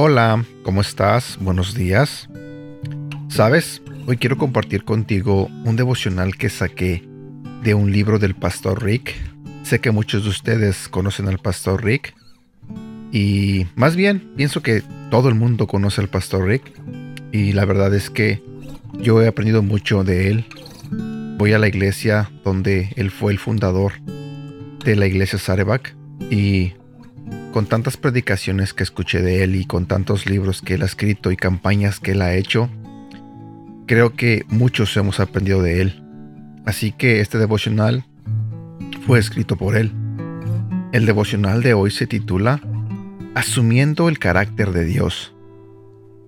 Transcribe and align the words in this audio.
Hola, 0.00 0.44
¿cómo 0.62 0.80
estás? 0.80 1.36
Buenos 1.40 1.74
días. 1.74 2.28
Sabes, 3.26 3.82
hoy 4.06 4.16
quiero 4.16 4.38
compartir 4.38 4.84
contigo 4.84 5.46
un 5.64 5.74
devocional 5.74 6.36
que 6.36 6.50
saqué 6.50 7.02
de 7.64 7.74
un 7.74 7.90
libro 7.90 8.20
del 8.20 8.36
pastor 8.36 8.84
Rick. 8.84 9.16
Sé 9.64 9.80
que 9.80 9.90
muchos 9.90 10.22
de 10.22 10.30
ustedes 10.30 10.86
conocen 10.86 11.26
al 11.26 11.38
pastor 11.40 11.84
Rick. 11.84 12.14
Y 13.10 13.66
más 13.74 13.96
bien, 13.96 14.34
pienso 14.36 14.62
que 14.62 14.84
todo 15.10 15.28
el 15.28 15.34
mundo 15.34 15.66
conoce 15.66 16.00
al 16.00 16.08
pastor 16.08 16.46
Rick. 16.46 16.72
Y 17.32 17.50
la 17.50 17.64
verdad 17.64 17.92
es 17.92 18.08
que 18.08 18.40
yo 19.00 19.20
he 19.20 19.26
aprendido 19.26 19.64
mucho 19.64 20.04
de 20.04 20.30
él. 20.30 20.44
Voy 21.38 21.54
a 21.54 21.58
la 21.58 21.66
iglesia 21.66 22.30
donde 22.44 22.92
él 22.94 23.10
fue 23.10 23.32
el 23.32 23.40
fundador 23.40 23.94
de 24.84 24.94
la 24.94 25.08
iglesia 25.08 25.40
Sarebak. 25.40 25.96
Y 26.30 26.74
con 27.58 27.66
tantas 27.66 27.96
predicaciones 27.96 28.72
que 28.72 28.84
escuché 28.84 29.20
de 29.20 29.42
él 29.42 29.56
y 29.56 29.64
con 29.64 29.86
tantos 29.86 30.26
libros 30.26 30.62
que 30.62 30.74
él 30.74 30.82
ha 30.82 30.84
escrito 30.84 31.32
y 31.32 31.36
campañas 31.36 31.98
que 31.98 32.12
él 32.12 32.22
ha 32.22 32.36
hecho, 32.36 32.70
creo 33.88 34.14
que 34.14 34.44
muchos 34.46 34.96
hemos 34.96 35.18
aprendido 35.18 35.60
de 35.60 35.80
él. 35.80 36.04
Así 36.66 36.92
que 36.92 37.18
este 37.18 37.36
devocional 37.36 38.04
fue 39.04 39.18
escrito 39.18 39.56
por 39.56 39.74
él. 39.76 39.90
El 40.92 41.04
devocional 41.04 41.60
de 41.60 41.74
hoy 41.74 41.90
se 41.90 42.06
titula 42.06 42.60
Asumiendo 43.34 44.08
el 44.08 44.20
carácter 44.20 44.70
de 44.70 44.84
Dios. 44.84 45.34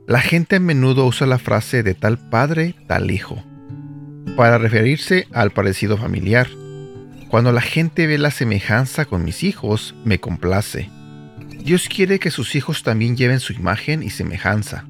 La 0.08 0.20
gente 0.20 0.56
a 0.56 0.60
menudo 0.60 1.06
usa 1.06 1.28
la 1.28 1.38
frase 1.38 1.84
de 1.84 1.94
tal 1.94 2.18
padre, 2.18 2.74
tal 2.88 3.12
hijo, 3.12 3.40
para 4.36 4.58
referirse 4.58 5.28
al 5.30 5.52
parecido 5.52 5.96
familiar. 5.96 6.48
Cuando 7.28 7.52
la 7.52 7.60
gente 7.60 8.08
ve 8.08 8.18
la 8.18 8.32
semejanza 8.32 9.04
con 9.04 9.22
mis 9.22 9.44
hijos, 9.44 9.94
me 10.04 10.18
complace. 10.18 10.90
Dios 11.64 11.88
quiere 11.88 12.18
que 12.18 12.30
sus 12.30 12.56
hijos 12.56 12.82
también 12.82 13.16
lleven 13.16 13.38
su 13.38 13.52
imagen 13.52 14.02
y 14.02 14.10
semejanza. 14.10 14.86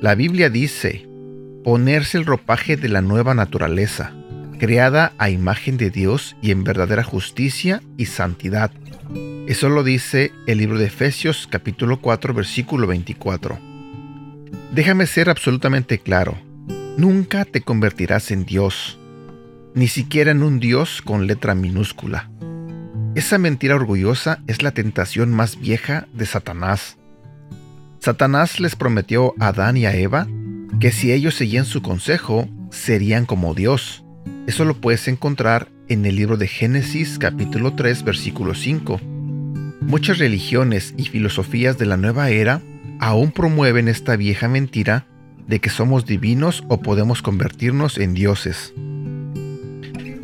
La 0.00 0.14
Biblia 0.14 0.48
dice, 0.48 1.08
ponerse 1.64 2.18
el 2.18 2.24
ropaje 2.24 2.76
de 2.76 2.88
la 2.88 3.02
nueva 3.02 3.34
naturaleza, 3.34 4.12
creada 4.58 5.12
a 5.18 5.28
imagen 5.28 5.76
de 5.76 5.90
Dios 5.90 6.36
y 6.40 6.52
en 6.52 6.62
verdadera 6.62 7.02
justicia 7.02 7.82
y 7.96 8.06
santidad. 8.06 8.70
Eso 9.48 9.68
lo 9.68 9.82
dice 9.82 10.32
el 10.46 10.58
libro 10.58 10.78
de 10.78 10.86
Efesios 10.86 11.48
capítulo 11.50 12.00
4 12.00 12.32
versículo 12.32 12.86
24. 12.86 13.58
Déjame 14.72 15.06
ser 15.06 15.28
absolutamente 15.30 15.98
claro, 15.98 16.38
nunca 16.96 17.44
te 17.44 17.62
convertirás 17.62 18.30
en 18.30 18.44
Dios, 18.44 18.98
ni 19.74 19.88
siquiera 19.88 20.30
en 20.30 20.42
un 20.42 20.60
Dios 20.60 21.02
con 21.02 21.26
letra 21.26 21.54
minúscula. 21.54 22.30
Esa 23.18 23.36
mentira 23.36 23.74
orgullosa 23.74 24.38
es 24.46 24.62
la 24.62 24.70
tentación 24.70 25.32
más 25.32 25.58
vieja 25.58 26.06
de 26.12 26.24
Satanás. 26.24 26.98
Satanás 27.98 28.60
les 28.60 28.76
prometió 28.76 29.34
a 29.40 29.48
Adán 29.48 29.76
y 29.76 29.86
a 29.86 29.96
Eva 29.96 30.28
que 30.78 30.92
si 30.92 31.10
ellos 31.10 31.34
seguían 31.34 31.64
su 31.64 31.82
consejo, 31.82 32.48
serían 32.70 33.26
como 33.26 33.54
Dios. 33.54 34.04
Eso 34.46 34.64
lo 34.64 34.80
puedes 34.80 35.08
encontrar 35.08 35.66
en 35.88 36.06
el 36.06 36.14
libro 36.14 36.36
de 36.36 36.46
Génesis 36.46 37.18
capítulo 37.18 37.74
3 37.74 38.04
versículo 38.04 38.54
5. 38.54 39.00
Muchas 39.80 40.18
religiones 40.18 40.94
y 40.96 41.06
filosofías 41.06 41.76
de 41.76 41.86
la 41.86 41.96
nueva 41.96 42.30
era 42.30 42.62
aún 43.00 43.32
promueven 43.32 43.88
esta 43.88 44.14
vieja 44.14 44.46
mentira 44.46 45.08
de 45.44 45.58
que 45.58 45.70
somos 45.70 46.06
divinos 46.06 46.62
o 46.68 46.82
podemos 46.82 47.20
convertirnos 47.22 47.98
en 47.98 48.14
dioses. 48.14 48.74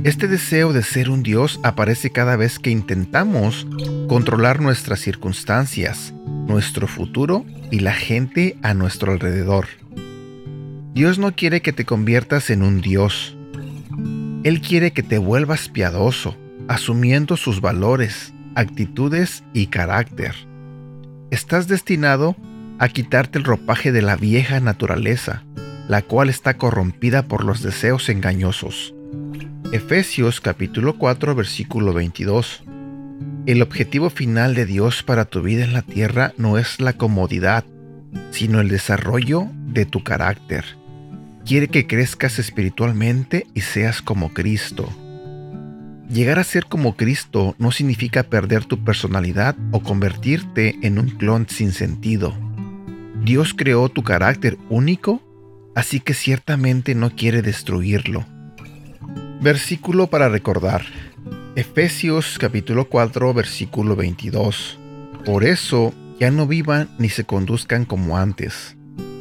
Este 0.04 0.28
deseo 0.28 0.74
de 0.74 0.82
ser 0.82 1.08
un 1.08 1.22
Dios 1.22 1.58
aparece 1.62 2.10
cada 2.10 2.36
vez 2.36 2.58
que 2.58 2.68
intentamos 2.68 3.66
controlar 4.06 4.60
nuestras 4.60 5.00
circunstancias, 5.00 6.12
nuestro 6.46 6.86
futuro 6.86 7.46
y 7.70 7.78
la 7.78 7.94
gente 7.94 8.58
a 8.60 8.74
nuestro 8.74 9.12
alrededor. 9.12 9.66
Dios 10.92 11.18
no 11.18 11.34
quiere 11.34 11.62
que 11.62 11.72
te 11.72 11.86
conviertas 11.86 12.50
en 12.50 12.62
un 12.62 12.82
Dios. 12.82 13.34
Él 14.42 14.60
quiere 14.60 14.92
que 14.92 15.02
te 15.02 15.16
vuelvas 15.16 15.70
piadoso, 15.70 16.36
asumiendo 16.68 17.38
sus 17.38 17.62
valores, 17.62 18.34
actitudes 18.54 19.42
y 19.54 19.68
carácter. 19.68 20.34
Estás 21.30 21.66
destinado 21.66 22.36
a 22.78 22.90
quitarte 22.90 23.38
el 23.38 23.44
ropaje 23.44 23.90
de 23.90 24.02
la 24.02 24.16
vieja 24.16 24.60
naturaleza, 24.60 25.44
la 25.88 26.02
cual 26.02 26.28
está 26.28 26.58
corrompida 26.58 27.22
por 27.22 27.42
los 27.42 27.62
deseos 27.62 28.10
engañosos. 28.10 28.93
Efesios 29.74 30.40
capítulo 30.40 30.98
4 30.98 31.34
versículo 31.34 31.92
22. 31.92 32.62
El 33.46 33.60
objetivo 33.60 34.08
final 34.08 34.54
de 34.54 34.66
Dios 34.66 35.02
para 35.02 35.24
tu 35.24 35.42
vida 35.42 35.64
en 35.64 35.72
la 35.72 35.82
tierra 35.82 36.32
no 36.36 36.58
es 36.58 36.78
la 36.78 36.92
comodidad, 36.92 37.64
sino 38.30 38.60
el 38.60 38.68
desarrollo 38.68 39.48
de 39.66 39.84
tu 39.84 40.04
carácter. 40.04 40.64
Quiere 41.44 41.66
que 41.66 41.88
crezcas 41.88 42.38
espiritualmente 42.38 43.48
y 43.52 43.62
seas 43.62 44.00
como 44.00 44.32
Cristo. 44.32 44.88
Llegar 46.08 46.38
a 46.38 46.44
ser 46.44 46.66
como 46.66 46.94
Cristo 46.94 47.56
no 47.58 47.72
significa 47.72 48.22
perder 48.22 48.66
tu 48.66 48.84
personalidad 48.84 49.56
o 49.72 49.80
convertirte 49.80 50.76
en 50.82 51.00
un 51.00 51.08
clon 51.08 51.48
sin 51.48 51.72
sentido. 51.72 52.32
Dios 53.24 53.54
creó 53.54 53.88
tu 53.88 54.04
carácter 54.04 54.56
único, 54.68 55.20
así 55.74 55.98
que 55.98 56.14
ciertamente 56.14 56.94
no 56.94 57.10
quiere 57.10 57.42
destruirlo. 57.42 58.24
Versículo 59.40 60.06
para 60.06 60.28
recordar. 60.28 60.84
Efesios 61.56 62.38
capítulo 62.38 62.88
4 62.88 63.34
versículo 63.34 63.94
22. 63.96 64.78
Por 65.24 65.44
eso 65.44 65.92
ya 66.18 66.30
no 66.30 66.46
vivan 66.46 66.88
ni 66.98 67.08
se 67.08 67.24
conduzcan 67.24 67.84
como 67.84 68.16
antes, 68.16 68.76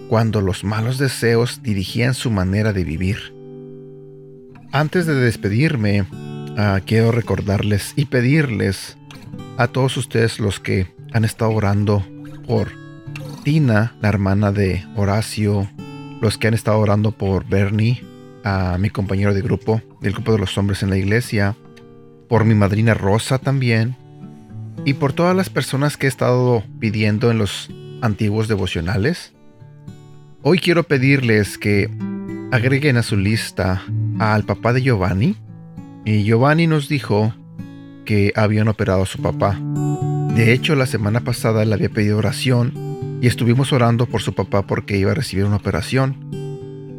cuando 0.10 0.42
los 0.42 0.64
malos 0.64 0.98
deseos 0.98 1.62
dirigían 1.64 2.14
su 2.14 2.32
manera 2.32 2.74
de 2.74 2.84
vivir. 2.84 3.34
Antes 4.72 5.06
de 5.06 5.16
despedirme, 5.16 6.06
ah, 6.58 6.80
quiero 6.86 7.12
recordarles 7.12 7.94
y 7.96 8.06
pedirles 8.06 8.98
a 9.58 9.68
todos 9.68 9.98
ustedes 9.98 10.40
los 10.40 10.60
que 10.60 10.88
han 11.12 11.26
estado 11.26 11.52
orando 11.52 12.06
por 12.48 12.70
Tina, 13.44 13.96
la 14.02 14.10
hermana 14.10 14.52
de 14.52 14.86
Horacio, 14.96 15.70
los 16.22 16.38
que 16.38 16.48
han 16.48 16.54
estado 16.54 16.80
orando 16.80 17.12
por 17.12 17.46
Bernie, 17.46 18.04
a 18.44 18.78
mi 18.80 18.90
compañero 18.90 19.34
de 19.34 19.42
grupo, 19.42 19.82
del 20.02 20.14
grupo 20.14 20.34
de 20.34 20.40
los 20.40 20.58
hombres 20.58 20.84
en 20.84 20.90
la 20.90 20.98
iglesia, 20.98 21.56
por 22.28 22.46
mi 22.46 22.56
madrina 22.56 22.94
Rosa 22.94 23.38
también, 23.40 23.96
y 24.86 24.96
por 24.96 25.14
todas 25.14 25.36
las 25.36 25.50
personas 25.50 25.98
que 25.98 26.08
he 26.08 26.10
estado 26.10 26.64
pidiendo 26.80 27.32
en 27.32 27.38
los 27.38 27.70
antiguos 28.02 28.48
devocionales. 28.48 29.34
Hoy 30.42 30.60
quiero 30.60 30.84
pedirles 30.84 31.58
que 31.58 31.90
agreguen 32.52 32.98
a 32.98 33.04
su 33.04 33.18
lista 33.18 33.82
al 34.20 34.44
papá 34.44 34.74
de 34.74 34.82
Giovanni. 34.82 35.38
Y 36.06 36.24
Giovanni 36.24 36.68
nos 36.68 36.90
dijo 36.90 37.34
que 38.06 38.34
habían 38.36 38.68
operado 38.68 39.04
a 39.04 39.06
su 39.06 39.22
papá. 39.22 39.58
De 40.36 40.52
hecho, 40.52 40.76
la 40.76 40.86
semana 40.86 41.22
pasada 41.22 41.64
le 41.64 41.74
había 41.74 41.90
pedido 41.90 42.18
oración 42.18 43.20
y 43.22 43.28
estuvimos 43.28 43.72
orando 43.72 44.06
por 44.06 44.22
su 44.22 44.34
papá 44.34 44.68
porque 44.68 44.98
iba 44.98 45.12
a 45.12 45.16
recibir 45.16 45.46
una 45.46 45.56
operación. 45.56 46.43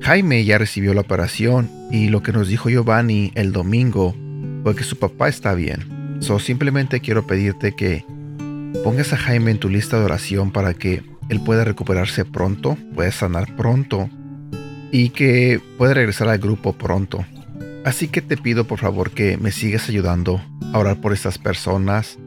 Jaime 0.05 0.45
ya 0.45 0.59
recibió 0.59 0.93
la 0.93 1.01
operación 1.01 1.71
y 1.91 2.09
lo 2.09 2.23
que 2.23 2.31
nos 2.31 2.47
dijo 2.47 2.69
Giovanni 2.69 3.33
el 3.37 3.53
domingo 3.53 4.15
fue 4.63 4.77
que 4.77 4.85
su 4.85 4.99
papá 4.99 5.29
está 5.29 5.55
bien. 5.55 6.19
So 6.21 6.39
simplemente 6.39 7.01
quiero 7.01 7.27
pedirte 7.27 7.75
que 7.75 8.05
pongas 8.85 9.15
a 9.15 9.17
Jaime 9.17 9.53
en 9.53 9.59
tu 9.59 9.71
lista 9.71 9.99
de 9.99 10.05
oración 10.05 10.51
para 10.51 10.75
que 10.75 11.03
él 11.31 11.41
pueda 11.41 11.65
recuperarse 11.65 12.27
pronto, 12.27 12.77
pueda 12.95 13.11
sanar 13.13 13.57
pronto 13.57 14.11
y 14.93 15.09
que 15.09 15.59
pueda 15.79 15.95
regresar 15.95 16.29
al 16.29 16.37
grupo 16.37 16.75
pronto. 16.75 17.25
Así 17.87 18.09
que 18.09 18.21
te 18.21 18.37
pido 18.37 18.67
por 18.67 18.81
favor 18.81 19.11
que 19.11 19.39
me 19.39 19.53
sigas 19.53 19.89
ayudando 19.89 20.43
a 20.75 20.79
orar 20.81 21.01
por 21.01 21.15
estas 21.15 21.39
personas 21.39 22.19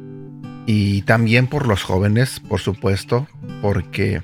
y 0.65 1.03
también 1.03 1.45
por 1.45 1.68
los 1.68 1.83
jóvenes, 1.83 2.39
por 2.39 2.59
supuesto, 2.59 3.27
porque 3.62 4.23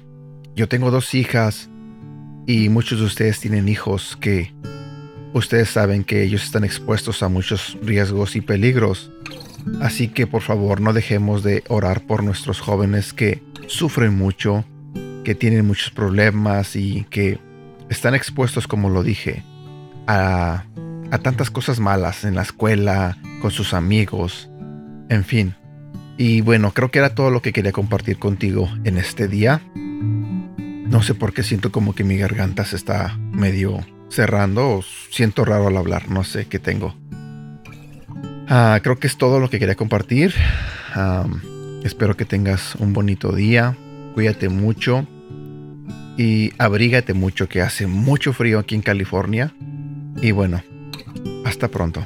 yo 0.56 0.68
tengo 0.68 0.90
dos 0.90 1.14
hijas 1.14 1.70
y 2.46 2.70
muchos 2.70 3.00
de 3.00 3.06
ustedes 3.06 3.40
tienen 3.40 3.68
hijos 3.68 4.18
que 4.20 4.54
ustedes 5.34 5.70
saben 5.70 6.04
que 6.04 6.24
ellos 6.24 6.44
están 6.44 6.64
expuestos 6.64 7.24
a 7.24 7.30
muchos 7.30 7.78
riesgos 7.82 8.36
y 8.36 8.42
peligros. 8.42 9.12
Así 9.82 10.10
que 10.10 10.28
por 10.28 10.42
favor 10.42 10.82
no 10.82 10.94
dejemos 10.94 11.44
de 11.44 11.64
orar 11.70 12.02
por 12.02 12.24
nuestros 12.24 12.60
jóvenes 12.60 13.14
que 13.14 13.42
sufren 13.68 14.16
mucho, 14.16 14.66
que 15.24 15.36
tienen 15.36 15.66
muchos 15.66 15.90
problemas 15.92 16.76
y 16.76 17.06
que 17.10 17.40
están 17.90 18.16
expuestos, 18.16 18.68
como 18.68 18.90
lo 18.90 19.04
dije, 19.04 19.44
a, 20.08 20.66
tantas 21.22 21.50
cosas 21.50 21.80
malas 21.80 22.26
en 22.26 22.36
la 22.36 22.42
escuela, 22.42 23.18
con 23.42 23.52
sus 23.52 23.74
amigos, 23.74 24.50
en 25.10 25.24
fin. 25.24 25.56
Y 26.18 26.42
bueno, 26.42 26.72
creo 26.72 26.92
que 26.92 27.00
era 27.00 27.16
todo 27.16 27.30
lo 27.30 27.42
que 27.42 27.54
quería 27.54 27.72
compartir 27.72 28.20
contigo 28.20 28.70
en 28.84 28.98
este 28.98 29.28
día. 29.28 29.62
No 30.94 31.02
sé 31.02 31.16
por 31.16 31.34
qué 31.34 31.42
siento 31.42 31.72
como 31.72 31.96
que 31.96 32.04
mi 32.04 32.18
garganta 32.18 32.64
se 32.66 32.76
está 32.76 33.18
medio 33.32 33.84
cerrando 34.10 34.70
o 34.70 34.84
siento 35.10 35.44
raro 35.44 35.68
al 35.68 35.76
hablar, 35.76 36.10
no 36.10 36.24
sé 36.24 36.46
qué 36.46 36.60
tengo. 36.60 36.96
Ah, 38.48 38.80
creo 38.84 39.00
que 39.00 39.08
es 39.08 39.18
todo 39.18 39.40
lo 39.40 39.50
que 39.50 39.58
quería 39.58 39.74
compartir. 39.74 40.36
espero 41.84 42.16
que 42.16 42.26
tengas 42.26 42.76
un 42.76 42.94
bonito 42.94 43.32
día 43.32 43.76
cuídate 44.14 44.50
mucho 44.50 45.08
y 46.16 46.52
abrígate 46.60 47.16
mucho 47.16 47.50
que 47.50 47.62
hace 47.62 47.88
mucho 47.88 48.32
frío 48.32 48.60
aquí 48.60 48.76
en 48.76 48.84
California. 48.84 49.56
Y 50.22 50.32
bueno, 50.32 50.62
hasta 51.44 51.70
pronto. 51.70 52.06